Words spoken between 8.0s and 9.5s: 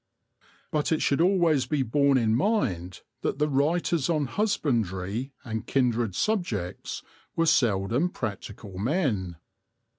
practical men.